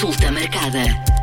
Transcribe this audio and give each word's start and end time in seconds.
Consulta 0.00 0.30
marcada. 0.32 1.19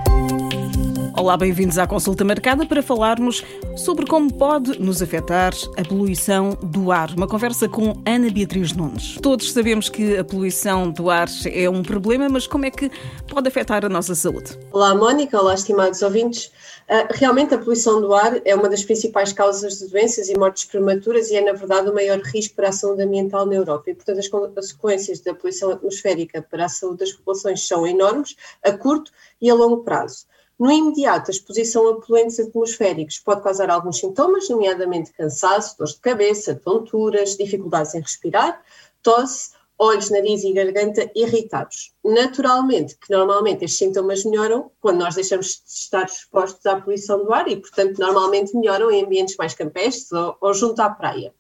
Olá, 1.20 1.36
bem-vindos 1.36 1.80
à 1.80 1.88
consulta 1.88 2.24
marcada 2.24 2.64
para 2.64 2.84
falarmos 2.84 3.44
sobre 3.76 4.06
como 4.06 4.32
pode 4.32 4.80
nos 4.80 5.02
afetar 5.02 5.52
a 5.76 5.84
poluição 5.84 6.52
do 6.62 6.92
ar. 6.92 7.10
Uma 7.18 7.28
conversa 7.28 7.68
com 7.68 8.04
Ana 8.06 8.30
Beatriz 8.30 8.72
Nunes. 8.72 9.18
Todos 9.20 9.52
sabemos 9.52 9.90
que 9.90 10.16
a 10.16 10.24
poluição 10.24 10.92
do 10.92 11.10
ar 11.10 11.28
é 11.52 11.68
um 11.68 11.82
problema, 11.82 12.30
mas 12.30 12.46
como 12.46 12.66
é 12.66 12.70
que 12.70 12.92
pode 13.28 13.48
afetar 13.48 13.84
a 13.84 13.90
nossa 13.90 14.14
saúde? 14.14 14.56
Olá, 14.72 14.94
Mónica. 14.94 15.42
Olá, 15.42 15.56
estimados 15.56 16.04
ouvintes. 16.04 16.52
Uh, 16.88 17.10
realmente, 17.10 17.52
a 17.56 17.58
poluição 17.58 18.00
do 18.00 18.14
ar 18.14 18.40
é 18.46 18.54
uma 18.54 18.70
das 18.70 18.84
principais 18.84 19.34
causas 19.34 19.80
de 19.80 19.88
doenças 19.88 20.30
e 20.30 20.38
mortes 20.38 20.66
prematuras 20.66 21.32
e 21.32 21.36
é, 21.36 21.42
na 21.42 21.54
verdade, 21.54 21.90
o 21.90 21.96
maior 21.96 22.20
risco 22.20 22.56
para 22.56 22.70
a 22.70 22.72
saúde 22.72 23.02
ambiental 23.02 23.48
na 23.48 23.56
Europa. 23.56 23.90
E, 23.90 23.96
portanto, 23.96 24.20
as 24.20 24.28
consequências 24.28 25.20
da 25.22 25.34
poluição 25.34 25.72
atmosférica 25.72 26.44
para 26.44 26.66
a 26.66 26.70
saúde 26.70 27.00
das 27.00 27.12
populações 27.12 27.68
são 27.68 27.88
enormes, 27.88 28.36
a 28.64 28.72
curto 28.72 29.12
e 29.42 29.50
a 29.50 29.56
longo 29.56 29.78
prazo. 29.78 30.28
No 30.60 30.72
imediato, 30.72 31.30
a 31.30 31.34
exposição 31.34 31.88
a 31.88 32.02
poluentes 32.02 32.40
atmosféricos 32.40 33.20
pode 33.20 33.44
causar 33.44 33.70
alguns 33.70 34.00
sintomas, 34.00 34.50
nomeadamente 34.50 35.14
cansaço, 35.14 35.78
dores 35.78 35.94
de 35.94 36.00
cabeça, 36.00 36.56
tonturas, 36.56 37.38
dificuldades 37.38 37.94
em 37.94 38.02
respirar, 38.02 38.64
tosse, 39.04 39.52
olhos, 39.78 40.10
nariz 40.10 40.44
e 40.44 40.54
garganta 40.54 41.12
irritados. 41.16 41.94
Naturalmente, 42.04 42.98
que 42.98 43.12
normalmente 43.12 43.66
estes 43.66 43.78
sintomas 43.78 44.26
melhoram 44.26 44.72
quando 44.80 44.98
nós 44.98 45.14
deixamos 45.14 45.62
de 45.64 45.70
estar 45.72 46.06
expostos 46.06 46.66
à 46.66 46.82
poluição 46.82 47.24
do 47.24 47.32
ar 47.32 47.48
e, 47.48 47.58
portanto, 47.58 48.00
normalmente 48.00 48.56
melhoram 48.58 48.90
em 48.90 49.06
ambientes 49.06 49.38
mais 49.38 49.54
campestres 49.54 50.12
ou, 50.12 50.38
ou 50.42 50.54
junto 50.56 50.82
à 50.82 50.90
praia. 50.90 51.34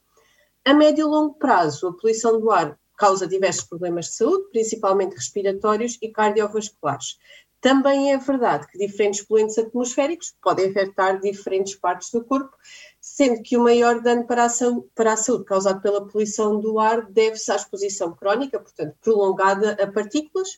A 0.64 0.74
médio 0.74 1.08
e 1.08 1.10
longo 1.10 1.34
prazo, 1.36 1.88
a 1.88 1.94
poluição 1.94 2.40
do 2.40 2.52
ar 2.52 2.78
causa 2.98 3.28
diversos 3.28 3.64
problemas 3.64 4.08
de 4.08 4.16
saúde, 4.16 4.50
principalmente 4.52 5.16
respiratórios 5.16 5.98
e 6.02 6.10
cardiovasculares. 6.10 7.18
Também 7.68 8.14
é 8.14 8.18
verdade 8.18 8.66
que 8.66 8.78
diferentes 8.78 9.22
poluentes 9.26 9.58
atmosféricos 9.58 10.34
podem 10.42 10.70
afetar 10.70 11.20
diferentes 11.20 11.76
partes 11.76 12.10
do 12.12 12.24
corpo, 12.24 12.56
sendo 13.02 13.44
que 13.44 13.58
o 13.58 13.64
maior 13.64 14.00
dano 14.00 14.26
para 14.26 14.46
a, 14.46 14.50
saúde, 14.50 14.88
para 14.96 15.12
a 15.12 15.18
saúde 15.18 15.44
causado 15.44 15.82
pela 15.82 16.08
poluição 16.08 16.62
do 16.62 16.80
ar 16.80 17.12
deve-se 17.12 17.52
à 17.52 17.58
exposição 17.58 18.16
crónica, 18.16 18.58
portanto 18.58 18.96
prolongada 19.02 19.74
a 19.84 19.86
partículas, 19.86 20.58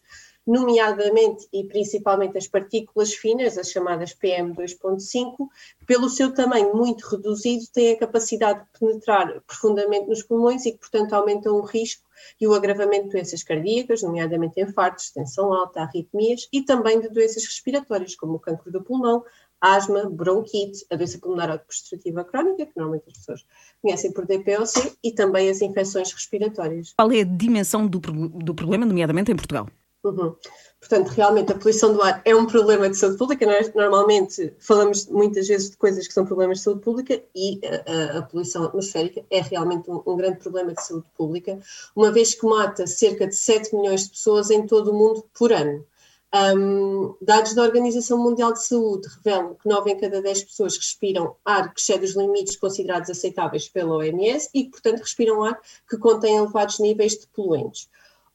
nomeadamente 0.49 1.47
e 1.53 1.63
principalmente 1.63 2.35
as 2.35 2.47
partículas 2.47 3.13
finas, 3.13 3.55
as 3.55 3.69
chamadas 3.69 4.15
PM2.5, 4.15 5.47
pelo 5.85 6.09
seu 6.09 6.33
tamanho 6.33 6.75
muito 6.75 7.07
reduzido, 7.07 7.65
têm 7.71 7.93
a 7.93 7.99
capacidade 7.99 8.61
de 8.61 8.79
penetrar 8.79 9.41
profundamente 9.45 10.07
nos 10.07 10.23
pulmões 10.23 10.65
e 10.65 10.71
que, 10.71 10.79
portanto, 10.79 11.13
aumentam 11.13 11.53
o 11.55 11.61
risco 11.61 12.03
e 12.41 12.47
o 12.47 12.55
agravamento 12.55 13.05
de 13.05 13.11
doenças 13.11 13.43
cardíacas, 13.43 14.01
nomeadamente 14.01 14.59
infartos, 14.59 15.11
tensão 15.11 15.53
alta, 15.53 15.81
arritmias 15.81 16.49
e 16.51 16.63
também 16.63 16.99
de 16.99 17.09
doenças 17.09 17.45
respiratórias, 17.45 18.15
como 18.15 18.33
o 18.33 18.39
cancro 18.39 18.71
do 18.71 18.81
pulmão, 18.81 19.23
asma, 19.61 20.09
bronquite, 20.09 20.83
a 20.89 20.95
doença 20.95 21.19
pulmonar 21.19 21.51
obstrutiva 21.51 22.23
crónica, 22.23 22.65
que 22.65 22.73
normalmente 22.75 23.05
as 23.07 23.17
pessoas 23.17 23.45
conhecem 23.83 24.11
por 24.11 24.25
DPOC, 24.25 24.97
e 25.03 25.11
também 25.11 25.47
as 25.47 25.61
infecções 25.61 26.11
respiratórias. 26.11 26.93
Qual 26.97 27.11
é 27.11 27.21
a 27.21 27.23
dimensão 27.23 27.85
do, 27.85 27.99
do 27.99 28.55
problema, 28.55 28.83
nomeadamente 28.83 29.31
em 29.31 29.35
Portugal? 29.35 29.67
Uhum. 30.01 30.33
Portanto, 30.79 31.09
realmente 31.09 31.51
a 31.51 31.55
poluição 31.55 31.93
do 31.93 32.01
ar 32.01 32.21
é 32.23 32.33
um 32.33 32.45
problema 32.45 32.89
de 32.89 32.95
saúde 32.95 33.17
pública. 33.17 33.45
Nós 33.45 33.73
normalmente 33.73 34.53
falamos 34.57 35.07
muitas 35.07 35.47
vezes 35.47 35.71
de 35.71 35.77
coisas 35.77 36.07
que 36.07 36.13
são 36.13 36.25
problemas 36.25 36.59
de 36.59 36.63
saúde 36.63 36.81
pública 36.81 37.21
e 37.35 37.59
a, 37.65 38.19
a 38.19 38.21
poluição 38.21 38.63
atmosférica 38.63 39.25
é 39.29 39.41
realmente 39.41 39.91
um, 39.91 40.01
um, 40.05 40.15
grande 40.15 40.39
problema 40.39 40.73
de 40.73 40.81
saúde 40.81 41.05
pública, 41.17 41.59
uma 41.93 42.11
vez 42.11 42.33
que 42.33 42.45
mata 42.45 42.87
cerca 42.87 43.27
de 43.27 43.35
7 43.35 43.75
milhões 43.75 44.05
de 44.05 44.11
pessoas 44.11 44.49
em 44.49 44.65
todo 44.65 44.91
o 44.91 44.97
mundo 44.97 45.25
por 45.37 45.51
ano. 45.51 45.85
Um, 46.33 47.15
dados 47.21 47.53
da 47.55 47.63
Organização 47.63 48.17
Mundial 48.19 48.53
de 48.53 48.63
Saúde 48.63 49.07
revelam 49.17 49.55
que 49.55 49.67
9 49.67 49.91
em 49.91 49.97
cada 49.97 50.21
10 50.21 50.43
pessoas 50.43 50.77
respiram 50.77 51.35
ar 51.43 51.73
que 51.73 51.81
excede 51.81 52.05
os 52.05 52.15
limites 52.15 52.55
considerados 52.55 53.09
aceitáveis 53.09 53.67
pela 53.67 53.95
OMS 53.95 54.49
e 54.53 54.65
portanto, 54.69 54.99
respiram 54.99 55.43
ar 55.43 55.59
que 55.89 55.97
contém 55.97 56.37
elevados 56.37 56.79
níveis 56.79 57.17
de 57.17 57.27
poluentes. 57.27 57.89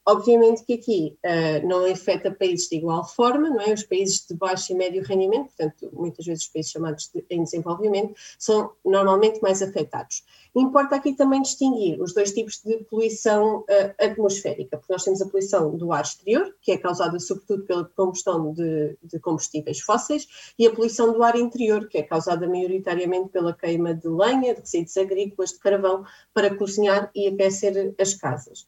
Obviamente 0.07 0.63
que 0.63 0.73
aqui 0.73 1.17
uh, 1.25 1.67
não 1.67 1.83
afeta 1.91 2.29
países 2.29 2.69
de 2.69 2.75
igual 2.75 3.03
forma, 3.03 3.49
não 3.49 3.59
é? 3.59 3.73
Os 3.73 3.83
países 3.83 4.23
de 4.27 4.35
baixo 4.35 4.71
e 4.71 4.75
médio 4.75 5.03
rendimento, 5.03 5.47
portanto, 5.47 5.89
muitas 5.93 6.23
vezes 6.23 6.43
os 6.43 6.49
países 6.49 6.71
chamados 6.71 7.09
de, 7.11 7.25
em 7.27 7.43
desenvolvimento, 7.43 8.13
são 8.37 8.71
normalmente 8.85 9.41
mais 9.41 9.63
afetados. 9.63 10.23
Importa 10.55 10.95
aqui 10.95 11.13
também 11.13 11.41
distinguir 11.41 11.99
os 11.99 12.13
dois 12.13 12.31
tipos 12.31 12.61
de 12.63 12.77
poluição 12.83 13.61
uh, 13.61 13.65
atmosférica, 13.99 14.77
porque 14.77 14.93
nós 14.93 15.03
temos 15.03 15.21
a 15.23 15.25
poluição 15.25 15.75
do 15.75 15.91
ar 15.91 16.03
exterior, 16.03 16.55
que 16.61 16.71
é 16.71 16.77
causada 16.77 17.19
sobretudo 17.19 17.63
pela 17.63 17.85
combustão 17.85 18.53
de, 18.53 18.95
de 19.03 19.19
combustíveis 19.19 19.79
fósseis, 19.79 20.53
e 20.57 20.67
a 20.67 20.71
poluição 20.71 21.11
do 21.13 21.23
ar 21.23 21.35
interior, 21.35 21.87
que 21.87 21.97
é 21.97 22.03
causada 22.03 22.47
maioritariamente 22.47 23.29
pela 23.29 23.53
queima 23.53 23.93
de 23.93 24.07
lenha, 24.07 24.53
de 24.53 24.61
resíduos 24.61 24.95
agrícolas, 24.97 25.49
de 25.49 25.59
carvão, 25.59 26.05
para 26.31 26.55
cozinhar 26.55 27.09
e 27.15 27.27
aquecer 27.27 27.95
as 27.99 28.13
casas. 28.13 28.67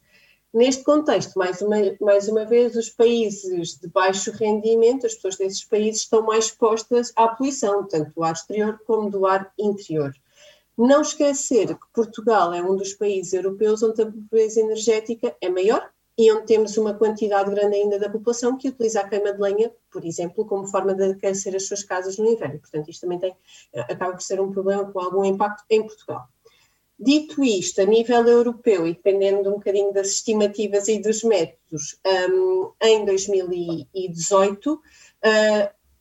Neste 0.54 0.84
contexto, 0.84 1.38
mais 1.38 1.62
uma, 1.62 1.76
mais 2.00 2.28
uma 2.30 2.46
vez, 2.46 2.76
os 2.76 2.90
países 2.90 3.78
de 3.78 3.88
baixo 3.90 4.32
rendimento, 4.32 5.06
as 5.06 5.14
pessoas 5.14 5.38
desses 5.38 5.64
países 5.66 6.02
estão 6.02 6.22
mais 6.22 6.46
expostas 6.46 7.12
à 7.16 7.28
poluição, 7.28 7.86
tanto 7.86 8.12
do 8.16 8.24
ar 8.24 8.34
exterior 8.34 8.80
como 8.88 9.10
do 9.10 9.26
ar 9.26 9.52
interior. 9.60 10.14
Não 10.78 11.02
esquecer 11.02 11.68
que 11.68 11.88
Portugal 11.94 12.54
é 12.54 12.62
um 12.62 12.76
dos 12.76 12.94
países 12.94 13.34
europeus 13.34 13.84
onde 13.84 14.02
a 14.02 14.06
pobreza 14.06 14.62
energética 14.62 15.36
é 15.42 15.50
maior 15.50 15.90
e 16.18 16.32
onde 16.32 16.46
temos 16.46 16.78
uma 16.78 16.94
quantidade 16.94 17.52
grande 17.52 17.76
ainda 17.76 18.00
da 18.00 18.10
população 18.10 18.58
que 18.58 18.70
utiliza 18.70 19.02
a 19.02 19.08
queima 19.08 19.34
de 19.34 19.40
lenha, 19.40 19.72
por 19.92 20.06
exemplo, 20.06 20.46
como 20.46 20.66
forma 20.66 20.96
de 20.96 21.12
aquecer 21.12 21.56
as 21.56 21.68
suas 21.68 21.84
casas 21.84 22.18
no 22.18 22.26
inverno. 22.26 22.60
Portanto, 22.60 22.90
isto 22.90 23.02
também 23.02 23.20
tem, 23.20 23.36
acaba 23.74 24.14
por 24.14 24.22
ser 24.22 24.40
um 24.40 24.52
problema 24.52 24.92
com 24.92 25.00
algum 25.00 25.26
impacto 25.26 25.64
em 25.70 25.86
Portugal. 25.86 26.28
Dito 27.00 27.44
isto, 27.44 27.80
a 27.80 27.86
nível 27.86 28.28
europeu, 28.28 28.88
e 28.88 28.94
dependendo 28.94 29.50
um 29.50 29.54
bocadinho 29.54 29.94
das 29.94 30.08
estimativas 30.08 30.88
e 30.88 31.00
dos 31.00 31.24
métodos, 31.24 32.00
um, 32.32 32.72
em 32.82 33.06
2018 33.06 34.74
uh, 34.74 34.80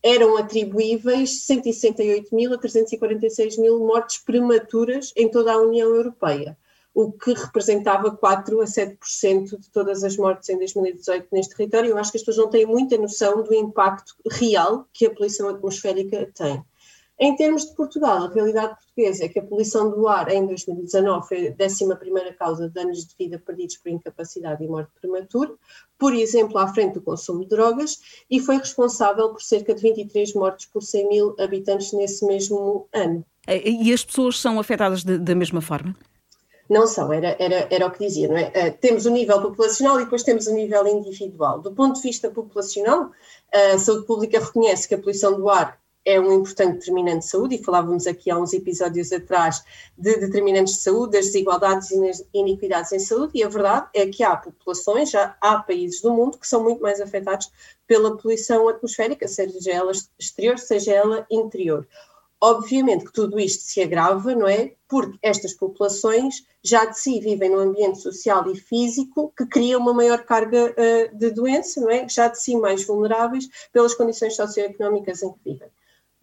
eram 0.02 0.38
atribuíveis 0.38 1.44
168 1.44 2.34
mil 2.34 2.54
a 2.54 2.58
346 2.58 3.58
mil 3.58 3.80
mortes 3.80 4.18
prematuras 4.18 5.12
em 5.16 5.28
toda 5.28 5.52
a 5.52 5.60
União 5.60 5.94
Europeia, 5.94 6.56
o 6.94 7.12
que 7.12 7.34
representava 7.34 8.10
4 8.10 8.62
a 8.62 8.64
7% 8.64 9.60
de 9.60 9.70
todas 9.70 10.02
as 10.02 10.16
mortes 10.16 10.48
em 10.48 10.56
2018 10.56 11.26
neste 11.30 11.56
território. 11.56 11.90
Eu 11.90 11.98
acho 11.98 12.10
que 12.10 12.16
as 12.16 12.24
pessoas 12.24 12.46
não 12.46 12.50
têm 12.50 12.64
muita 12.64 12.96
noção 12.96 13.42
do 13.42 13.52
impacto 13.52 14.14
real 14.30 14.88
que 14.94 15.04
a 15.04 15.10
poluição 15.10 15.50
atmosférica 15.50 16.32
tem. 16.34 16.64
Em 17.18 17.34
termos 17.34 17.64
de 17.64 17.74
Portugal, 17.74 18.24
a 18.24 18.28
realidade 18.28 18.74
portuguesa 18.74 19.24
é 19.24 19.28
que 19.28 19.38
a 19.38 19.42
poluição 19.42 19.90
do 19.90 20.06
ar 20.06 20.30
em 20.30 20.46
2019 20.46 21.26
foi 21.26 21.48
a 21.48 21.64
11 21.64 22.34
causa 22.38 22.68
de 22.68 22.74
danos 22.74 23.06
de 23.06 23.14
vida 23.18 23.38
perdidos 23.38 23.78
por 23.78 23.88
incapacidade 23.90 24.62
e 24.62 24.68
morte 24.68 24.90
prematura, 25.00 25.54
por 25.98 26.14
exemplo, 26.14 26.58
à 26.58 26.68
frente 26.68 26.94
do 26.94 27.00
consumo 27.00 27.40
de 27.40 27.48
drogas, 27.48 28.24
e 28.30 28.38
foi 28.38 28.58
responsável 28.58 29.30
por 29.30 29.40
cerca 29.40 29.74
de 29.74 29.80
23 29.80 30.34
mortes 30.34 30.66
por 30.66 30.82
100 30.82 31.08
mil 31.08 31.34
habitantes 31.40 31.92
nesse 31.94 32.26
mesmo 32.26 32.86
ano. 32.92 33.24
E 33.48 33.92
as 33.94 34.04
pessoas 34.04 34.38
são 34.38 34.60
afetadas 34.60 35.02
de, 35.02 35.16
da 35.16 35.34
mesma 35.34 35.62
forma? 35.62 35.96
Não 36.68 36.86
são, 36.86 37.12
era, 37.12 37.34
era, 37.38 37.66
era 37.70 37.86
o 37.86 37.90
que 37.92 38.04
dizia, 38.04 38.28
não 38.28 38.36
é? 38.36 38.48
Uh, 38.48 38.78
temos 38.78 39.06
o 39.06 39.10
nível 39.10 39.40
populacional 39.40 40.00
e 40.00 40.04
depois 40.04 40.24
temos 40.24 40.48
o 40.48 40.52
nível 40.52 40.86
individual. 40.86 41.60
Do 41.60 41.72
ponto 41.72 41.94
de 41.94 42.02
vista 42.02 42.28
populacional, 42.28 43.10
a 43.54 43.78
saúde 43.78 44.04
pública 44.04 44.40
reconhece 44.40 44.88
que 44.88 44.96
a 44.96 44.98
poluição 44.98 45.34
do 45.36 45.48
ar 45.48 45.78
é 46.06 46.20
um 46.20 46.32
importante 46.32 46.78
determinante 46.78 47.24
de 47.24 47.30
saúde, 47.30 47.56
e 47.56 47.64
falávamos 47.64 48.06
aqui 48.06 48.30
há 48.30 48.38
uns 48.38 48.52
episódios 48.52 49.12
atrás 49.12 49.64
de 49.98 50.16
determinantes 50.18 50.74
de 50.74 50.80
saúde, 50.82 51.18
das 51.18 51.26
desigualdades 51.26 51.90
e 51.90 52.26
iniquidades 52.32 52.92
em 52.92 53.00
saúde, 53.00 53.32
e 53.34 53.42
a 53.42 53.48
verdade 53.48 53.88
é 53.92 54.06
que 54.06 54.22
há 54.22 54.36
populações, 54.36 55.10
já 55.10 55.36
há 55.40 55.58
países 55.58 56.00
do 56.00 56.14
mundo 56.14 56.38
que 56.38 56.46
são 56.46 56.62
muito 56.62 56.80
mais 56.80 57.00
afetados 57.00 57.50
pela 57.88 58.16
poluição 58.16 58.68
atmosférica, 58.68 59.26
seja 59.26 59.72
ela 59.72 59.90
exterior, 60.16 60.58
seja 60.58 60.92
ela 60.92 61.26
interior. 61.28 61.86
Obviamente 62.40 63.06
que 63.06 63.12
tudo 63.12 63.40
isto 63.40 63.64
se 63.64 63.82
agrava, 63.82 64.34
não 64.34 64.46
é? 64.46 64.74
Porque 64.86 65.18
estas 65.22 65.54
populações 65.54 66.46
já 66.62 66.84
de 66.84 66.98
si 67.00 67.18
vivem 67.18 67.50
num 67.50 67.58
ambiente 67.58 67.98
social 67.98 68.48
e 68.48 68.54
físico 68.54 69.32
que 69.36 69.46
cria 69.46 69.78
uma 69.78 69.94
maior 69.94 70.22
carga 70.22 70.72
uh, 70.72 71.16
de 71.16 71.30
doença, 71.30 71.80
não 71.80 71.90
é? 71.90 72.06
Já 72.08 72.28
de 72.28 72.40
si 72.40 72.54
mais 72.54 72.84
vulneráveis 72.84 73.48
pelas 73.72 73.94
condições 73.94 74.36
socioeconómicas 74.36 75.22
em 75.22 75.32
que 75.32 75.38
vivem. 75.44 75.68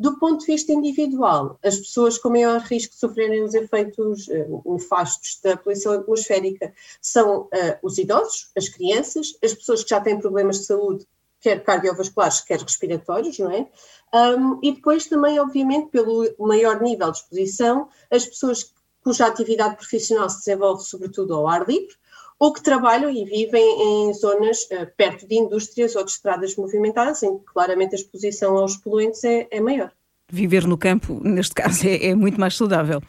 Do 0.04 0.20
ponto 0.20 0.42
de 0.42 0.48
vista 0.48 0.74
individual, 0.74 1.58
as 1.64 1.78
pessoas 1.78 2.18
com 2.18 2.28
maior 2.28 2.60
risco 2.60 2.94
de 2.94 3.00
sofrerem 3.00 3.42
os 3.42 3.54
efeitos 3.54 4.28
uh, 4.28 4.62
nefastos 4.66 5.40
da 5.42 5.56
poluição 5.56 5.94
atmosférica 5.94 6.74
são 7.02 7.44
uh, 7.44 7.50
os 7.82 7.98
idosos, 7.98 8.52
as 8.54 8.68
crianças, 8.68 9.34
as 9.42 9.54
pessoas 9.54 9.82
que 9.82 9.92
já 9.92 10.02
têm 10.02 10.20
problemas 10.20 10.60
de 10.60 10.66
saúde, 10.66 11.08
quer 11.40 11.64
cardiovasculares, 11.64 12.42
quer 12.42 12.60
respiratórios, 12.60 13.40
não 13.40 13.50
é? 13.50 13.66
Um, 14.14 14.60
e 14.62 14.74
depois 14.74 15.06
também, 15.06 15.40
obviamente, 15.40 15.88
pelo 15.88 16.36
maior 16.38 16.82
nível 16.82 17.10
de 17.10 17.20
exposição, 17.20 17.88
as 18.12 18.26
pessoas 18.26 18.74
cuja 19.02 19.26
atividade 19.26 19.78
profissional 19.78 20.30
se 20.30 20.40
desenvolve 20.40 20.84
sobretudo 20.84 21.34
ao 21.34 21.48
ar 21.48 21.66
livre, 21.66 21.96
ou 22.40 22.52
que 22.52 22.62
trabalham 22.62 23.10
e 23.10 23.26
vivem 23.26 24.10
em 24.10 24.14
zonas 24.14 24.64
uh, 24.64 24.88
perto 24.98 25.28
de 25.28 25.36
indústrias 25.36 25.96
ou 25.96 26.04
de 26.04 26.12
estradas 26.12 26.56
movimentadas, 26.56 27.24
em 27.24 27.38
que 27.38 27.46
claramente 27.46 27.94
a 27.94 27.98
exposição 27.98 28.58
aos 28.58 28.76
poluentes 28.78 29.24
é, 29.24 29.48
é 29.50 29.62
maior. 29.62 29.92
Viver 30.32 30.66
no 30.66 30.78
campo, 30.78 31.20
neste 31.24 31.54
caso, 31.54 31.88
é, 31.88 32.08
é 32.08 32.16
muito 32.16 32.40
mais 32.40 32.56
saudável. 32.56 33.02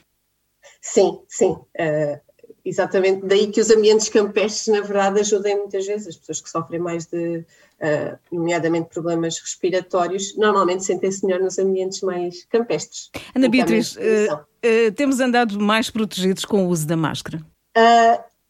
Sim, 0.80 1.20
sim. 1.28 1.52
Uh, 1.52 2.20
exatamente. 2.64 3.24
Daí 3.26 3.50
que 3.50 3.60
os 3.60 3.70
ambientes 3.70 4.08
campestres, 4.08 4.68
na 4.68 4.82
verdade, 4.82 5.20
ajudem 5.20 5.56
muitas 5.56 5.86
vezes 5.86 6.08
as 6.08 6.16
pessoas 6.16 6.40
que 6.40 6.50
sofrem 6.50 6.80
mais 6.80 7.06
de, 7.06 7.38
uh, 7.38 8.18
nomeadamente, 8.30 8.90
problemas 8.90 9.38
respiratórios, 9.38 10.36
normalmente 10.36 10.84
sentem-se 10.84 11.24
melhor 11.24 11.40
nos 11.40 11.58
ambientes 11.58 12.02
mais 12.02 12.44
campestres. 12.44 13.10
Ana 13.34 13.48
Beatriz, 13.48 13.96
uh, 13.96 14.92
temos 14.94 15.20
andado 15.20 15.58
mais 15.58 15.88
protegidos 15.88 16.44
com 16.44 16.66
o 16.66 16.68
uso 16.68 16.86
da 16.86 16.96
máscara? 16.96 17.40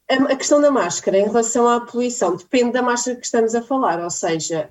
A 0.09 0.37
questão 0.37 0.61
da 0.61 0.71
máscara 0.71 1.19
em 1.19 1.25
relação 1.25 1.67
à 1.67 1.81
poluição 1.81 2.37
depende 2.37 2.73
da 2.73 2.83
máscara 2.83 3.17
que 3.17 3.25
estamos 3.25 3.55
a 3.55 3.63
falar, 3.63 4.03
ou 4.03 4.11
seja, 4.11 4.69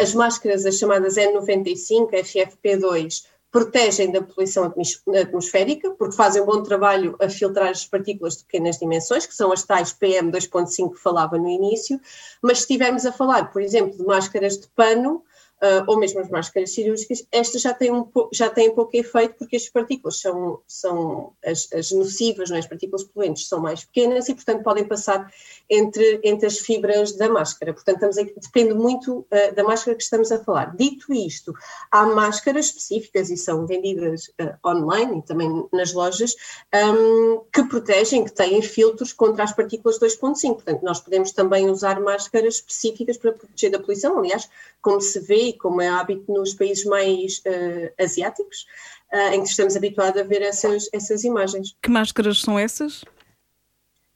as 0.00 0.14
máscaras, 0.14 0.64
as 0.64 0.76
chamadas 0.76 1.16
N95, 1.16 2.10
FFP2, 2.12 3.24
protegem 3.50 4.12
da 4.12 4.20
poluição 4.20 4.72
atmosférica, 5.18 5.90
porque 5.92 6.14
fazem 6.14 6.42
um 6.42 6.46
bom 6.46 6.62
trabalho 6.62 7.16
a 7.18 7.28
filtrar 7.28 7.70
as 7.70 7.86
partículas 7.86 8.36
de 8.36 8.44
pequenas 8.44 8.78
dimensões, 8.78 9.24
que 9.24 9.34
são 9.34 9.50
as 9.50 9.62
tais 9.62 9.92
PM 9.92 10.30
2.5 10.30 10.92
que 10.92 11.00
falava 11.00 11.38
no 11.38 11.48
início, 11.48 11.98
mas 12.42 12.58
se 12.58 12.64
estivermos 12.64 13.06
a 13.06 13.12
falar, 13.12 13.50
por 13.50 13.62
exemplo, 13.62 13.96
de 13.96 14.04
máscaras 14.04 14.58
de 14.58 14.68
pano, 14.68 15.24
uh, 15.62 15.84
ou 15.86 15.98
mesmo 15.98 16.20
as 16.20 16.28
máscaras 16.28 16.72
cirúrgicas, 16.72 17.26
estas 17.32 17.62
já 17.62 17.72
têm, 17.72 17.92
um, 17.92 18.06
já 18.32 18.50
têm 18.50 18.74
pouco 18.74 18.96
efeito 18.96 19.34
porque 19.38 19.56
as 19.56 19.68
partículas 19.68 20.20
são, 20.20 20.60
são 20.66 21.32
as, 21.44 21.68
as 21.72 21.90
nocivas, 21.90 22.50
não 22.50 22.56
é? 22.56 22.60
as 22.60 22.66
partículas 22.66 23.04
poluentes 23.04 23.48
são 23.48 23.60
mais 23.60 23.84
pequenas 23.84 24.28
e, 24.28 24.34
portanto, 24.34 24.62
podem 24.62 24.84
passar 24.84 25.30
entre, 25.68 26.20
entre 26.22 26.46
as 26.46 26.58
fibras 26.58 27.16
da 27.16 27.28
máscara. 27.28 27.72
Portanto, 27.72 27.96
estamos 27.96 28.18
aqui, 28.18 28.34
depende 28.40 28.74
muito 28.74 29.20
uh, 29.20 29.54
da 29.54 29.64
máscara 29.64 29.96
que 29.96 30.02
estamos 30.02 30.30
a 30.30 30.42
falar. 30.42 30.76
Dito 30.76 31.12
isto, 31.12 31.52
há 31.90 32.06
máscaras 32.06 32.66
específicas 32.66 33.30
e 33.30 33.36
são 33.36 33.66
vendidas 33.66 34.28
uh, 34.40 34.68
online 34.68 35.18
e 35.18 35.22
também 35.22 35.66
nas 35.72 35.92
lojas 35.92 36.34
um, 36.74 37.40
que 37.52 37.64
protegem, 37.64 38.24
que 38.24 38.32
têm 38.32 38.60
filtros 38.62 39.12
contra 39.12 39.44
as 39.44 39.52
partículas 39.52 39.98
2.5. 39.98 40.54
Portanto, 40.54 40.82
nós 40.82 41.00
podemos 41.00 41.32
também 41.32 41.70
usar 41.70 42.00
máscaras 42.00 42.56
específicas 42.56 43.16
para 43.16 43.32
proteger 43.32 43.70
da 43.70 43.78
poluição. 43.78 44.18
Aliás, 44.18 44.48
como 44.82 45.00
se 45.00 45.18
vê 45.20 45.45
e 45.48 45.52
como 45.52 45.80
é 45.80 45.88
hábito 45.88 46.32
nos 46.32 46.54
países 46.54 46.84
mais 46.84 47.38
uh, 47.38 48.02
asiáticos, 48.02 48.66
uh, 49.12 49.34
em 49.34 49.42
que 49.42 49.48
estamos 49.48 49.76
habituados 49.76 50.20
a 50.20 50.24
ver 50.24 50.42
essas, 50.42 50.88
essas 50.92 51.24
imagens. 51.24 51.76
Que 51.82 51.90
máscaras 51.90 52.40
são 52.40 52.58
essas? 52.58 53.04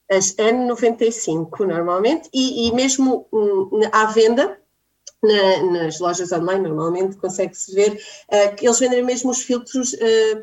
As 0.09 0.35
N95, 0.35 1.65
normalmente, 1.65 2.29
e, 2.33 2.67
e 2.67 2.73
mesmo 2.73 3.27
um, 3.31 3.81
à 3.91 4.05
venda, 4.07 4.59
na, 5.23 5.63
nas 5.71 5.99
lojas 5.99 6.31
online, 6.31 6.63
normalmente, 6.63 7.15
consegue-se 7.15 7.73
ver 7.73 7.93
uh, 7.93 8.55
que 8.55 8.65
eles 8.65 8.79
vendem 8.79 9.03
mesmo 9.03 9.31
os 9.31 9.41
filtros 9.41 9.95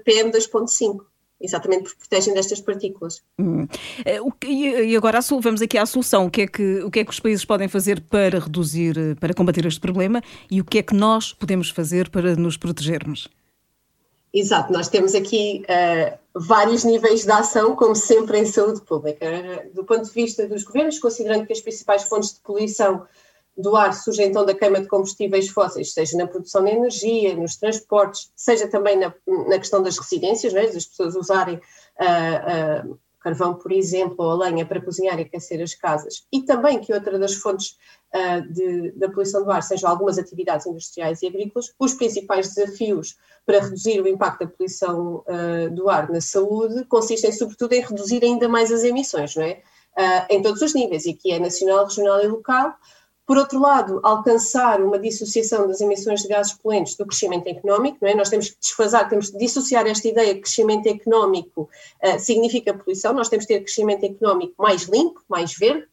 PM2.5 0.06 1.07
exatamente 1.40 1.84
porque 1.84 1.98
protegem 1.98 2.34
destas 2.34 2.60
partículas. 2.60 3.22
Hum. 3.38 3.66
Eh, 4.04 4.20
e 4.46 4.96
agora 4.96 5.20
vamos 5.40 5.62
aqui 5.62 5.78
à 5.78 5.86
solução. 5.86 6.26
O 6.26 6.30
que, 6.30 6.42
é 6.42 6.46
que, 6.46 6.80
o 6.80 6.90
que 6.90 7.00
é 7.00 7.04
que 7.04 7.10
os 7.10 7.20
países 7.20 7.44
podem 7.44 7.68
fazer 7.68 8.00
para 8.00 8.38
reduzir, 8.38 8.96
eh, 8.98 9.14
para 9.14 9.34
combater 9.34 9.64
este 9.66 9.80
problema 9.80 10.22
e 10.50 10.60
o 10.60 10.64
que 10.64 10.78
é 10.78 10.82
que 10.82 10.94
nós 10.94 11.32
podemos 11.32 11.70
fazer 11.70 12.10
para 12.10 12.34
nos 12.34 12.56
protegermos? 12.56 13.28
Exato, 14.32 14.72
nós 14.72 14.88
temos 14.88 15.14
aqui 15.14 15.64
uh, 15.64 16.18
vários 16.38 16.84
níveis 16.84 17.24
de 17.24 17.30
ação, 17.30 17.74
como 17.74 17.94
sempre 17.94 18.38
em 18.38 18.44
saúde 18.44 18.82
pública. 18.82 19.26
Do 19.72 19.84
ponto 19.84 20.04
de 20.04 20.10
vista 20.10 20.46
dos 20.46 20.64
governos, 20.64 20.98
considerando 20.98 21.46
que 21.46 21.52
as 21.52 21.62
principais 21.62 22.02
fontes 22.02 22.34
de 22.34 22.40
poluição 22.40 23.06
do 23.58 23.74
ar 23.74 23.92
surge 23.92 24.22
então 24.22 24.46
da 24.46 24.54
queima 24.54 24.80
de 24.80 24.86
combustíveis 24.86 25.48
fósseis, 25.48 25.92
seja 25.92 26.16
na 26.16 26.28
produção 26.28 26.64
de 26.64 26.70
energia, 26.70 27.34
nos 27.34 27.56
transportes, 27.56 28.30
seja 28.36 28.68
também 28.68 28.96
na, 28.96 29.12
na 29.26 29.58
questão 29.58 29.82
das 29.82 29.98
residências, 29.98 30.54
é? 30.54 30.68
das 30.68 30.86
pessoas 30.86 31.16
usarem 31.16 31.56
uh, 31.56 32.90
uh, 32.90 32.98
carvão, 33.18 33.54
por 33.54 33.72
exemplo, 33.72 34.24
ou 34.24 34.30
a 34.30 34.48
lenha 34.48 34.64
para 34.64 34.80
cozinhar 34.80 35.18
e 35.18 35.22
aquecer 35.22 35.60
as 35.60 35.74
casas, 35.74 36.24
e 36.32 36.42
também 36.42 36.78
que 36.78 36.94
outra 36.94 37.18
das 37.18 37.34
fontes 37.34 37.76
uh, 38.14 38.52
de, 38.52 38.92
da 38.92 39.08
poluição 39.08 39.42
do 39.42 39.50
ar 39.50 39.64
sejam 39.64 39.90
algumas 39.90 40.18
atividades 40.18 40.64
industriais 40.64 41.20
e 41.22 41.26
agrícolas, 41.26 41.74
os 41.80 41.94
principais 41.94 42.54
desafios 42.54 43.16
para 43.44 43.58
reduzir 43.58 44.00
o 44.00 44.06
impacto 44.06 44.44
da 44.44 44.46
poluição 44.46 45.24
do 45.72 45.88
ar 45.88 46.10
na 46.10 46.20
saúde 46.20 46.84
consistem 46.84 47.32
sobretudo 47.32 47.72
em 47.72 47.80
reduzir 47.80 48.22
ainda 48.22 48.46
mais 48.46 48.70
as 48.70 48.84
emissões, 48.84 49.34
não 49.34 49.42
é? 49.42 49.62
em 50.28 50.42
todos 50.42 50.60
os 50.60 50.74
níveis, 50.74 51.06
e 51.06 51.10
aqui 51.10 51.32
é 51.32 51.40
nacional, 51.40 51.86
regional 51.86 52.22
e 52.22 52.28
local, 52.28 52.74
por 53.28 53.36
outro 53.36 53.60
lado, 53.60 54.00
alcançar 54.02 54.80
uma 54.80 54.98
dissociação 54.98 55.68
das 55.68 55.82
emissões 55.82 56.22
de 56.22 56.28
gases 56.28 56.54
poluentes 56.54 56.96
do 56.96 57.04
crescimento 57.04 57.46
económico, 57.46 57.98
não 58.00 58.08
é? 58.08 58.14
nós 58.14 58.30
temos 58.30 58.48
que 58.48 58.58
desfasar, 58.58 59.06
temos 59.06 59.28
que 59.28 59.36
dissociar 59.36 59.86
esta 59.86 60.08
ideia 60.08 60.34
que 60.34 60.40
crescimento 60.40 60.86
económico 60.86 61.68
uh, 62.02 62.18
significa 62.18 62.72
poluição, 62.72 63.12
nós 63.12 63.28
temos 63.28 63.44
que 63.44 63.52
ter 63.52 63.60
crescimento 63.60 64.02
económico 64.04 64.54
mais 64.56 64.84
limpo, 64.84 65.22
mais 65.28 65.52
verde, 65.52 65.86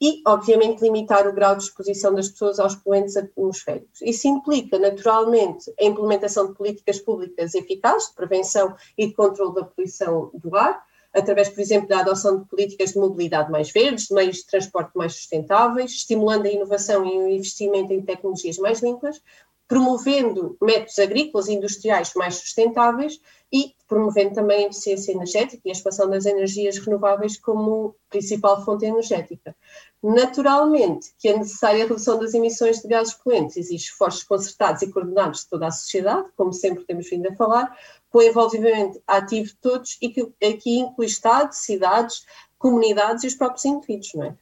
e, 0.00 0.22
obviamente, 0.26 0.80
limitar 0.80 1.28
o 1.28 1.32
grau 1.34 1.56
de 1.56 1.64
exposição 1.64 2.14
das 2.14 2.30
pessoas 2.30 2.58
aos 2.58 2.74
poluentes 2.74 3.18
atmosféricos. 3.18 4.00
Isso 4.00 4.26
implica, 4.26 4.78
naturalmente, 4.78 5.70
a 5.78 5.84
implementação 5.84 6.46
de 6.46 6.54
políticas 6.54 7.00
públicas 7.00 7.54
eficazes 7.54 8.08
de 8.08 8.14
prevenção 8.14 8.74
e 8.96 9.08
de 9.08 9.12
controle 9.12 9.56
da 9.56 9.64
poluição 9.64 10.30
do 10.32 10.56
ar, 10.56 10.82
através, 11.14 11.48
por 11.48 11.60
exemplo, 11.60 11.88
da 11.88 12.00
adoção 12.00 12.40
de 12.40 12.48
políticas 12.48 12.92
de 12.92 12.98
mobilidade 12.98 13.50
mais 13.50 13.70
verdes, 13.70 14.06
de 14.06 14.14
meios 14.14 14.36
de 14.36 14.46
transporte 14.46 14.96
mais 14.96 15.14
sustentáveis, 15.14 15.92
estimulando 15.92 16.46
a 16.46 16.50
inovação 16.50 17.04
e 17.04 17.18
o 17.18 17.28
investimento 17.28 17.92
em 17.92 18.02
tecnologias 18.02 18.58
mais 18.58 18.80
limpas, 18.80 19.20
promovendo 19.68 20.56
métodos 20.62 20.98
agrícolas 20.98 21.46
e 21.46 21.52
industriais 21.52 22.14
mais 22.14 22.36
sustentáveis 22.36 23.20
e 23.52 23.74
promovendo 23.86 24.34
também 24.34 24.64
a 24.64 24.68
eficiência 24.68 25.12
energética 25.12 25.62
e 25.64 25.70
a 25.70 25.72
expansão 25.72 26.08
das 26.08 26.24
energias 26.24 26.78
renováveis 26.78 27.38
como 27.38 27.94
principal 28.08 28.64
fonte 28.64 28.86
energética. 28.86 29.54
Naturalmente 30.02 31.12
que 31.18 31.28
é 31.28 31.36
necessária 31.36 31.84
a 31.84 31.88
redução 31.88 32.18
das 32.18 32.32
emissões 32.32 32.80
de 32.80 32.88
gases 32.88 33.14
poluentes, 33.14 33.56
existem 33.56 33.76
esforços 33.76 34.24
concertados 34.24 34.82
e 34.82 34.90
coordenados 34.90 35.40
de 35.40 35.48
toda 35.50 35.66
a 35.66 35.70
sociedade, 35.70 36.28
como 36.34 36.52
sempre 36.52 36.84
temos 36.84 37.08
vindo 37.08 37.28
a 37.28 37.34
falar, 37.34 37.76
com 38.10 38.22
envolvimento 38.22 39.00
ativo 39.06 39.48
de 39.48 39.56
todos 39.56 39.98
e 40.00 40.08
que 40.08 40.22
aqui 40.44 40.78
inclui 40.78 41.06
Estado, 41.06 41.52
cidades, 41.52 42.24
comunidades 42.58 43.24
e 43.24 43.26
os 43.26 43.34
próprios 43.34 43.64
indivíduos, 43.64 44.14
não 44.14 44.24
é? 44.24 44.34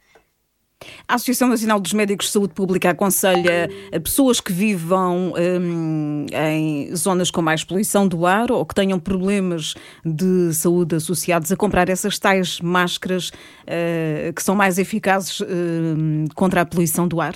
A 1.07 1.15
Associação 1.15 1.47
Nacional 1.47 1.79
dos 1.79 1.93
Médicos 1.93 2.27
de 2.27 2.33
Saúde 2.33 2.53
Pública 2.53 2.91
aconselha 2.91 3.69
a 3.91 3.99
pessoas 3.99 4.39
que 4.39 4.53
vivam 4.53 5.33
hum, 5.33 6.25
em 6.31 6.95
zonas 6.95 7.31
com 7.31 7.41
mais 7.41 7.63
poluição 7.63 8.07
do 8.07 8.25
ar 8.25 8.51
ou 8.51 8.63
que 8.65 8.75
tenham 8.75 8.99
problemas 8.99 9.73
de 10.05 10.53
saúde 10.53 10.95
associados 10.95 11.51
a 11.51 11.55
comprar 11.55 11.89
essas 11.89 12.19
tais 12.19 12.61
máscaras 12.61 13.29
uh, 13.29 14.31
que 14.33 14.43
são 14.43 14.53
mais 14.53 14.77
eficazes 14.77 15.39
uh, 15.39 15.45
contra 16.35 16.61
a 16.61 16.65
poluição 16.65 17.07
do 17.07 17.19
ar? 17.19 17.35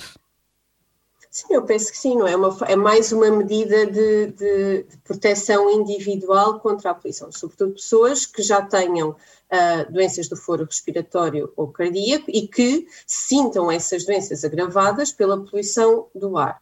Sim, 1.32 1.46
eu 1.54 1.64
penso 1.64 1.90
que 1.90 1.96
sim, 1.96 2.14
não 2.14 2.26
é? 2.26 2.36
Uma, 2.36 2.54
é 2.68 2.76
mais 2.76 3.10
uma 3.10 3.30
medida 3.30 3.86
de, 3.86 4.26
de, 4.32 4.82
de, 4.82 4.98
proteção 5.02 5.70
individual 5.70 6.60
contra 6.60 6.90
a 6.90 6.94
poluição, 6.94 7.32
sobretudo 7.32 7.72
pessoas 7.72 8.26
que 8.26 8.42
já 8.42 8.60
tenham 8.60 9.12
uh, 9.12 9.90
doenças 9.90 10.28
do 10.28 10.36
foro 10.36 10.66
respiratório 10.66 11.50
ou 11.56 11.68
cardíaco 11.68 12.26
e 12.28 12.46
que 12.46 12.86
sintam 13.06 13.72
essas 13.72 14.04
doenças 14.04 14.44
agravadas 14.44 15.10
pela 15.10 15.42
poluição 15.42 16.06
do 16.14 16.36
ar. 16.36 16.60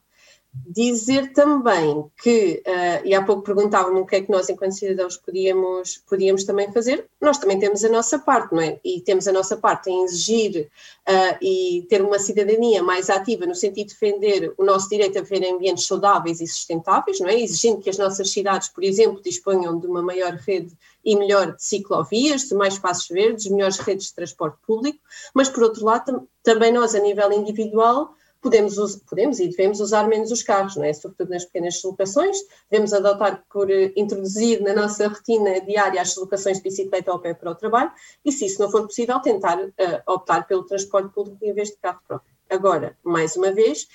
Dizer 0.53 1.33
também 1.33 2.11
que, 2.21 2.61
uh, 2.67 3.07
e 3.07 3.15
há 3.15 3.23
pouco 3.23 3.43
perguntavam-me 3.43 4.01
o 4.01 4.07
que 4.07 4.17
é 4.17 4.21
que 4.21 4.33
nós, 4.33 4.49
enquanto 4.49 4.73
cidadãos, 4.73 5.17
podíamos, 5.17 6.03
podíamos 6.09 6.43
também 6.43 6.73
fazer, 6.73 7.09
nós 7.21 7.39
também 7.39 7.57
temos 7.61 7.85
a 7.85 7.89
nossa 7.89 8.19
parte, 8.19 8.53
não 8.53 8.61
é? 8.61 8.81
E 8.85 9.01
temos 9.01 9.29
a 9.29 9.33
nossa 9.33 9.57
parte 9.57 9.91
em 9.91 10.03
exigir 10.03 10.69
uh, 11.09 11.39
e 11.41 11.87
ter 11.89 12.03
uma 12.03 12.19
cidadania 12.19 12.83
mais 12.83 13.09
ativa 13.09 13.47
no 13.47 13.55
sentido 13.55 13.89
de 13.89 13.95
defender 13.95 14.53
o 14.59 14.65
nosso 14.65 14.89
direito 14.89 15.21
a 15.21 15.23
viver 15.23 15.45
em 15.45 15.55
ambientes 15.55 15.87
saudáveis 15.87 16.41
e 16.41 16.47
sustentáveis, 16.49 17.21
não 17.21 17.29
é? 17.29 17.41
Exigindo 17.41 17.81
que 17.81 17.91
as 17.91 17.99
nossas 17.99 18.29
cidades, 18.31 18.69
por 18.69 18.83
exemplo, 18.83 19.23
disponham 19.23 19.79
de 19.79 19.87
uma 19.87 20.03
maior 20.03 20.33
rede 20.33 20.77
e 21.05 21.15
melhor 21.15 21.55
de 21.55 21.63
ciclovias, 21.63 22.43
de 22.43 22.55
mais 22.57 22.75
espaços 22.75 23.07
verdes, 23.07 23.49
melhores 23.49 23.79
redes 23.79 24.07
de 24.07 24.15
transporte 24.15 24.59
público, 24.67 24.99
mas, 25.33 25.49
por 25.49 25.63
outro 25.63 25.85
lado, 25.85 26.05
tam 26.07 26.27
também 26.43 26.73
nós, 26.73 26.95
a 26.95 26.99
nível 26.99 27.31
individual, 27.33 28.15
podemos, 28.41 28.97
podemos 29.09 29.39
e 29.39 29.49
devemos 29.49 29.81
usar 29.81 30.09
menos 30.09 30.31
os 30.31 30.43
carros, 30.43 30.77
não 30.77 30.85
é? 30.85 30.93
sobretudo 30.93 31.31
nas 31.31 31.45
pequenas 31.45 31.75
deslocações, 31.75 32.37
devemos 32.71 32.93
adotar 32.93 33.45
por 33.51 33.71
eh, 33.71 33.93
introduzir 33.97 34.63
na 34.63 34.75
nossa 34.75 35.09
rotina 35.09 35.61
diária 35.61 36.01
as 36.01 36.09
deslocações 36.09 36.57
de 36.57 36.63
bicicleta 36.63 37.11
ao 37.11 37.19
pé 37.19 37.35
para 37.35 37.51
o 37.51 37.55
trabalho 37.55 37.93
e, 38.25 38.33
se 38.33 38.47
isso 38.47 38.61
não 38.61 38.71
for 38.71 38.83
possível, 38.87 39.21
tentar 39.21 39.59
uh, 39.59 39.73
optar 40.07 40.47
pelo 40.47 40.65
transporte 40.65 41.13
público 41.13 41.45
em 41.45 41.53
vez 41.53 41.69
de 41.69 41.77
carro 41.77 42.01
próprio. 42.07 42.31
Agora, 42.49 42.97
mais 43.05 43.37
uma 43.37 43.53
vez, 43.53 43.87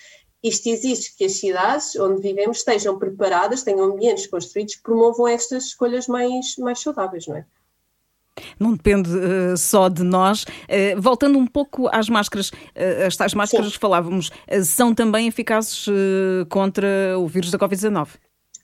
isto 0.41 0.69
exige 0.69 1.15
que 1.15 1.25
as 1.25 1.33
cidades 1.33 1.95
onde 1.95 2.21
vivemos 2.21 2.57
estejam 2.57 2.99
preparadas, 2.99 3.63
tenham 3.63 3.85
ambientes 3.85 4.27
construídos 4.27 4.75
que 4.75 4.83
promovam 4.83 5.27
estas 5.27 5.65
escolhas 5.65 6.07
mais, 6.07 6.55
mais 6.57 6.79
saudáveis, 6.79 7.27
não 7.27 7.37
é? 7.37 7.45
Não 8.59 8.73
depende 8.73 9.09
uh, 9.09 9.57
só 9.57 9.89
de 9.89 10.03
nós. 10.03 10.43
Uh, 10.43 10.99
voltando 10.99 11.37
um 11.37 11.47
pouco 11.47 11.87
às 11.91 12.09
máscaras, 12.09 12.49
uh, 12.49 13.05
as 13.07 13.15
tais 13.15 13.33
máscaras 13.33 13.67
Sim. 13.67 13.71
que 13.73 13.79
falávamos, 13.79 14.31
são 14.63 14.93
também 14.93 15.27
eficazes 15.27 15.85
contra 16.49 17.17
o 17.17 17.27
vírus 17.27 17.51
da 17.51 17.57
Covid-19? 17.57 18.07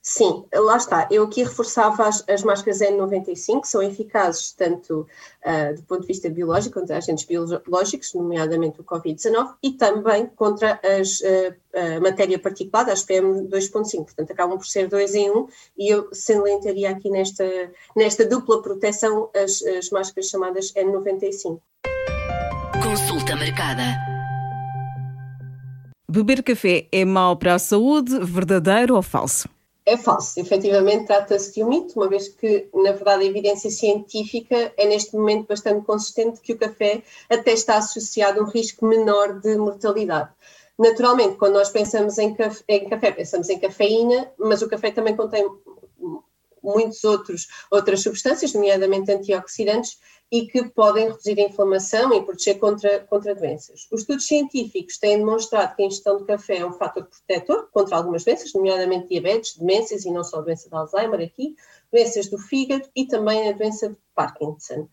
Sim, 0.03 0.45
lá 0.51 0.77
está. 0.77 1.07
Eu 1.11 1.23
aqui 1.23 1.43
reforçava 1.43 2.07
as, 2.07 2.27
as 2.27 2.43
máscaras 2.43 2.79
N95, 2.79 3.61
que 3.61 3.67
são 3.67 3.83
eficazes 3.83 4.51
tanto 4.51 5.07
uh, 5.45 5.75
do 5.75 5.83
ponto 5.83 6.01
de 6.01 6.07
vista 6.07 6.27
biológico, 6.27 6.79
contra 6.79 6.97
agentes 6.97 7.23
biológicos, 7.23 8.15
nomeadamente 8.15 8.81
o 8.81 8.83
Covid-19, 8.83 9.53
e 9.61 9.73
também 9.73 10.25
contra 10.25 10.79
as, 10.83 11.19
uh, 11.21 11.55
a 11.97 11.99
matéria 11.99 12.39
particulada, 12.39 12.91
as 12.91 13.05
PM2.5. 13.05 14.05
Portanto, 14.05 14.31
acabam 14.31 14.57
por 14.57 14.65
ser 14.65 14.87
dois 14.87 15.13
em 15.13 15.29
um, 15.29 15.47
e 15.77 15.93
eu 15.93 16.09
salientaria 16.11 16.89
aqui 16.89 17.11
nesta, 17.11 17.45
nesta 17.95 18.25
dupla 18.25 18.59
proteção 18.59 19.29
as, 19.35 19.61
as 19.61 19.91
máscaras 19.91 20.29
chamadas 20.29 20.73
N95. 20.73 21.59
Consulta 22.81 23.35
marcada. 23.35 23.83
Beber 26.09 26.41
café 26.41 26.87
é 26.91 27.05
mau 27.05 27.37
para 27.37 27.53
a 27.53 27.59
saúde, 27.59 28.19
verdadeiro 28.19 28.95
ou 28.95 29.03
falso? 29.03 29.47
É 29.83 29.97
falso, 29.97 30.39
efetivamente 30.39 31.07
trata-se 31.07 31.55
de 31.55 31.63
um 31.63 31.69
mito, 31.69 31.99
uma 31.99 32.07
vez 32.07 32.27
que, 32.27 32.69
na 32.71 32.91
verdade, 32.91 33.23
a 33.23 33.27
evidência 33.27 33.69
científica 33.71 34.71
é 34.77 34.85
neste 34.85 35.15
momento 35.15 35.47
bastante 35.47 35.83
consistente 35.83 36.39
que 36.39 36.53
o 36.53 36.57
café 36.57 37.01
até 37.27 37.51
está 37.51 37.77
associado 37.77 38.39
a 38.39 38.43
um 38.43 38.47
risco 38.47 38.85
menor 38.85 39.39
de 39.39 39.57
mortalidade. 39.57 40.29
Naturalmente, 40.77 41.35
quando 41.35 41.53
nós 41.53 41.69
pensamos 41.69 42.17
em 42.19 42.33
café, 42.33 42.63
em 42.67 42.89
café 42.89 43.11
pensamos 43.11 43.49
em 43.49 43.59
cafeína, 43.59 44.31
mas 44.37 44.61
o 44.61 44.69
café 44.69 44.91
também 44.91 45.15
contém 45.15 45.47
muitos 46.61 47.03
outros 47.03 47.47
outras 47.71 48.01
substâncias, 48.01 48.53
nomeadamente 48.53 49.11
antioxidantes, 49.11 49.99
e 50.31 50.47
que 50.47 50.63
podem 50.69 51.07
reduzir 51.07 51.37
a 51.39 51.43
inflamação 51.43 52.13
e 52.13 52.23
proteger 52.23 52.57
contra, 52.57 52.99
contra 53.01 53.35
doenças. 53.35 53.87
Os 53.91 54.01
estudos 54.01 54.25
científicos 54.25 54.97
têm 54.97 55.17
demonstrado 55.17 55.75
que 55.75 55.83
a 55.83 55.85
ingestão 55.85 56.17
de 56.17 56.23
café 56.23 56.59
é 56.59 56.65
um 56.65 56.71
fator 56.71 57.05
protetor 57.05 57.67
contra 57.71 57.97
algumas 57.97 58.23
doenças, 58.23 58.53
nomeadamente 58.53 59.09
diabetes, 59.09 59.57
demências 59.57 60.05
e 60.05 60.11
não 60.11 60.23
só 60.23 60.37
a 60.37 60.41
doença 60.41 60.69
de 60.69 60.75
Alzheimer 60.75 61.19
aqui, 61.19 61.55
doenças 61.91 62.27
do 62.27 62.37
fígado 62.37 62.87
e 62.95 63.05
também 63.05 63.49
a 63.49 63.51
doença 63.51 63.89
de 63.89 63.97
Parkinson. 64.15 64.87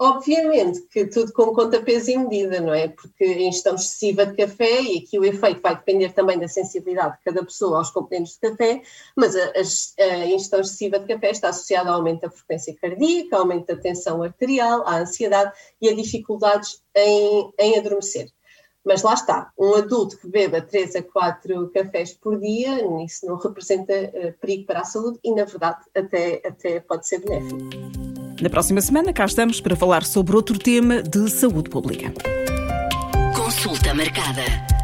Obviamente 0.00 0.82
que 0.82 1.06
tudo 1.06 1.32
com 1.32 1.52
conta, 1.52 1.82
peso 1.82 2.12
e 2.12 2.16
medida, 2.16 2.60
não 2.60 2.72
é? 2.72 2.86
Porque 2.86 3.24
a 3.24 3.40
ingestão 3.40 3.74
excessiva 3.74 4.24
de 4.24 4.36
café, 4.36 4.80
e 4.80 4.98
aqui 4.98 5.18
o 5.18 5.24
efeito 5.24 5.60
vai 5.60 5.74
depender 5.74 6.12
também 6.12 6.38
da 6.38 6.46
sensibilidade 6.46 7.18
de 7.18 7.24
cada 7.24 7.44
pessoa 7.44 7.78
aos 7.78 7.90
componentes 7.90 8.34
de 8.34 8.48
café, 8.48 8.80
mas 9.16 9.34
a, 9.34 9.52
a, 9.98 10.26
ingestão 10.26 10.60
excessiva 10.60 11.00
de 11.00 11.06
café 11.12 11.32
está 11.32 11.48
associada 11.48 11.90
ao 11.90 11.96
aumento 11.96 12.20
da 12.20 12.30
frequência 12.30 12.76
cardíaca, 12.80 13.34
ao 13.34 13.42
aumento 13.42 13.66
da 13.66 13.76
tensão 13.76 14.22
arterial, 14.22 14.86
à 14.86 15.00
ansiedade 15.00 15.52
e 15.80 15.88
a 15.88 15.94
dificuldades 15.94 16.80
em, 16.94 17.52
em 17.58 17.76
adormecer. 17.76 18.30
Mas 18.84 19.02
lá 19.02 19.14
está, 19.14 19.52
um 19.58 19.74
adulto 19.74 20.16
que 20.16 20.28
beba 20.28 20.62
3 20.62 20.94
a 20.94 21.02
4 21.02 21.70
cafés 21.70 22.14
por 22.14 22.38
dia, 22.38 22.78
isso 23.04 23.26
não 23.26 23.36
representa 23.36 23.92
uh, 23.92 24.32
perigo 24.40 24.64
para 24.64 24.80
a 24.80 24.84
saúde 24.84 25.18
e, 25.24 25.34
na 25.34 25.44
verdade, 25.44 25.84
até, 25.92 26.40
até 26.46 26.78
pode 26.78 27.06
ser 27.08 27.18
benéfico. 27.18 27.97
Na 28.40 28.48
próxima 28.48 28.80
semana 28.80 29.12
cá 29.12 29.24
estamos 29.24 29.60
para 29.60 29.74
falar 29.74 30.04
sobre 30.04 30.36
outro 30.36 30.58
tema 30.58 31.02
de 31.02 31.28
saúde 31.28 31.68
pública. 31.68 32.12
Consulta 33.34 33.92
marcada. 33.92 34.77